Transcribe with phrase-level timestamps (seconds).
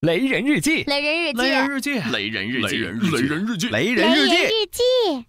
[0.00, 2.70] 雷人日记，雷人日记，雷人日记，雷人日记，
[3.18, 4.34] 雷人日记，雷人日记，
[4.72, 5.26] 记，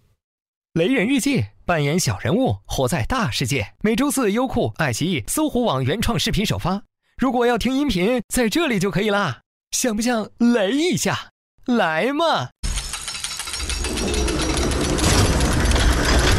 [0.76, 3.74] 雷人日记，扮演小人物，活在大世界。
[3.82, 6.82] 每周四，优酷、爱奇艺、搜狐网原创视频首发。
[7.18, 9.42] 如果要听音频，在这里就可以啦。
[9.72, 11.20] 想不想雷一下？
[11.66, 12.48] 来嘛！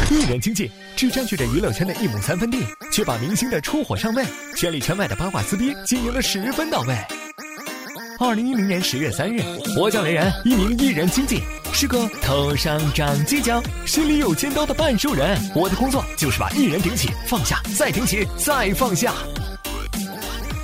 [0.09, 4.25] 艺人经济只占据着娱乐圈的一亩三分地，却把明星的出火上位、
[4.57, 6.97] 圈里圈外的八卦撕逼经营的十分到位。
[8.25, 9.43] 二零一零年十月三日，
[9.77, 15.37] 我叫雷然，一名艺人经纪，是个头上长犄角、心里有尖刀的半兽人。
[15.53, 19.13] 我的工作就是把艺人顶起、放下、再顶起、再放下。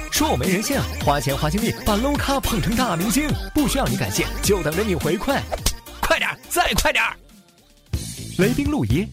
[0.09, 5.38] 说我没人性，花钱花精力把 low 咖捧成大明星，不需要你感谢，就等着你回馈。
[5.99, 7.04] 快点，再快点！
[8.38, 9.05] 雷兵陆怡，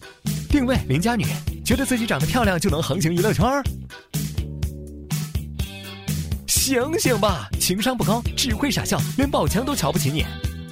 [0.49, 1.25] 定位邻家女，
[1.65, 3.45] 觉得自己长得漂亮就能横行娱乐圈？
[6.67, 10.25] 醒醒吧，情商不高，只会傻笑，连宝强都瞧不起你。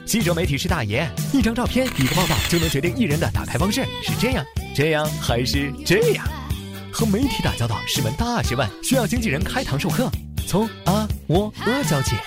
[0.06, 4.44] 记者媒体是大爷，一张照片，一个报道就能决定艺人的打开方式，是这样，
[4.76, 6.28] 这样还是这样？
[6.92, 10.12] 和媒体打交道是门大学问，需要经纪人开堂授课，
[10.46, 12.18] 从啊、我、呃教起。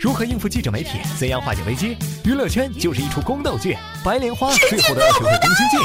[0.00, 0.98] 如何应付记者媒体？
[1.16, 1.96] 怎样化解危机？
[2.24, 5.76] 娱乐圈就是一出宫斗剧，白莲花最后都要学会攻心计。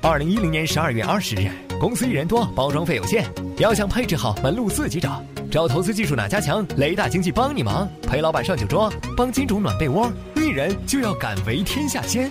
[0.00, 3.24] 二零一零年十二月二十日，公司艺人多，包装费有限，
[3.58, 5.20] 要想配置好，门路自己找。
[5.54, 6.66] 找投资技术哪家强？
[6.78, 10.10] 雷大经济帮你忙，陪老板上酒桌，帮金主暖被窝。
[10.34, 12.28] 艺人就要敢为天下先，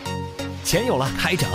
[0.65, 1.49] 钱有了开整。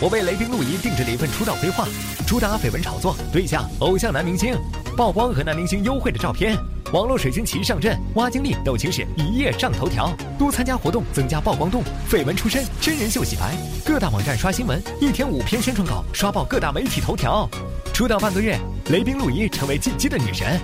[0.00, 1.88] 我为雷兵陆怡定制了一份出道规划，
[2.24, 4.54] 主打绯闻炒作，对象偶像男明星，
[4.96, 6.56] 曝光和男明星幽会的照片。
[6.92, 10.12] 网络水军齐上阵，挖经历斗情史，一夜上头条。
[10.36, 11.84] 多参加活动，增加曝光度。
[12.10, 13.54] 绯闻出身，真人秀洗白。
[13.84, 17.48] 各大网站刷新闻，一天五篇宣传稿，刷爆各大媒体头条。
[17.92, 20.60] 出道半个月，雷兵陆怡成为进击的女神。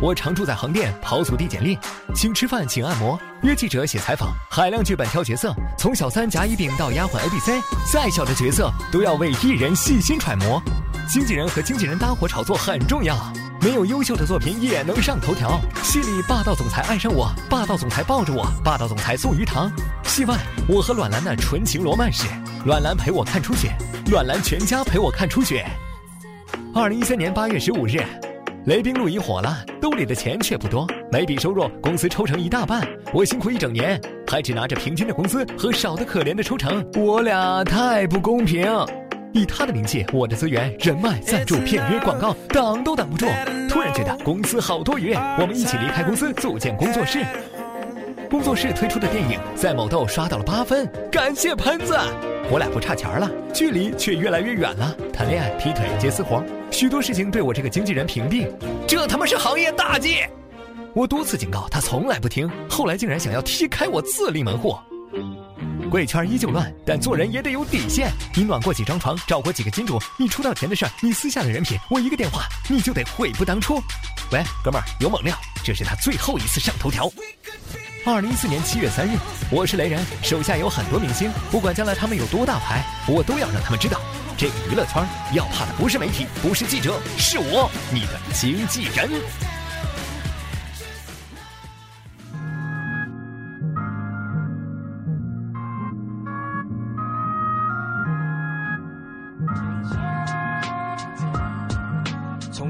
[0.00, 1.76] 我常住在横店，跑组递简历，
[2.14, 7.60] 请吃饭，请按摩，约记者写采访，海量剧本挑角色，从小三甲乙丙到丫鬟 A B C，
[7.92, 10.62] 再小的角色都要为艺人细心揣摩。
[11.08, 13.16] 经纪人和经纪人搭伙炒作很重要，
[13.60, 15.60] 没有优秀的作品也能上头条。
[15.82, 19.70] 戏里霸道总裁爱上我，霸道总裁抱着我，霸道总裁送鱼塘。
[20.04, 20.36] 戏外，
[20.68, 22.26] 我和阮兰的纯情罗曼史，
[22.64, 23.72] 阮兰陪我看初雪，
[24.10, 25.66] 阮兰全家陪我看初雪。
[26.74, 27.98] 二零一三年八月十五日。
[28.66, 32.84] 雷兵录音火了，兜里的钱却不多，每笔收入公司抽成一大半。
[33.12, 38.66] 我辛苦一整年，还只拿着平均的工资和少的可怜的抽成，我俩太不公平。
[39.36, 43.26] 以他的名气，我的资源、人脉、赞助、片约、广告，挡都挡不住。
[43.68, 47.24] 突然觉得公司好多余，我们一起离开公司，组建工作室。
[48.30, 51.96] 工作室推出的电影在某豆刷到了八分，感谢喷子。
[52.50, 54.96] 我俩不差钱了，距离却越来越远了。
[55.12, 58.48] 谈恋爱、劈腿、接私活，许多事情对我这个经纪人屏蔽。
[58.86, 60.18] 这他妈是行业大忌！
[60.94, 62.50] 我多次警告他，从来不听。
[62.68, 64.74] 后来竟然想要踢开我自立门户。
[65.88, 68.10] 贵圈依旧乱，但做人也得有底线。
[68.34, 73.80] 你暖过几张床，找过几个金主，你出道前的事儿，你私下的人品，我一个电话你就得悔不当初。
[74.32, 77.10] 喂，哥们儿，有猛料，这是他最后一次上头条。
[78.04, 79.18] 二零一四年七月三日，
[79.50, 84.00] 我是雷人，手下有很多明星，不管将来他们有多大牌，我都要让他们知道，
[84.36, 89.10] 这个娱乐圈要怕的不是媒体，不是记者，是我，你的经纪人。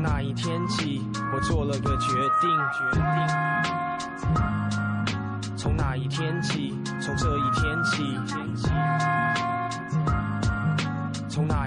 [0.08, 1.02] 那一天起，
[1.34, 3.02] 我做了个决定，决定。
[5.56, 8.16] 从那一天起，从这一天起，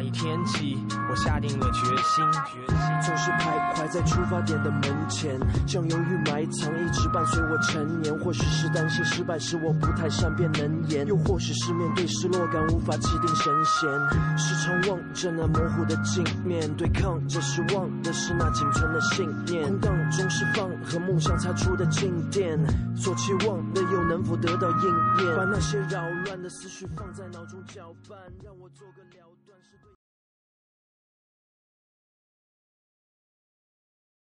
[0.09, 0.77] 天起，
[1.09, 2.77] 我下定了决心，决心。
[3.01, 8.17] 总是徘徊在出发点的门前，像犹豫埋藏，一直伴随我成年。
[8.19, 13.89] 或许是担心失败使我不太善辩能言，又或许是面对失落感无法气定神闲。
[14.37, 19.63] 时常望着那模糊的镜面，对抗着失望的是那仅存的信念。
[19.69, 22.59] 空荡中释放和梦想擦出的静电，
[22.95, 25.37] 所期望的又能否得到应验？
[25.37, 29.57] 把那些扰乱的思绪放在脑中搅拌，让我做个了断。
[29.61, 29.98] 是对。